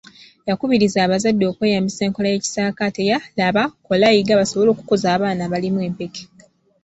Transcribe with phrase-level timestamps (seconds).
[0.49, 6.23] Yakubirizza abazadde okweyambisa enkola y’ekisaakaate eya ‘Laba, Kola, Yiga,’ basobole okukuza abaana abalimu empeke.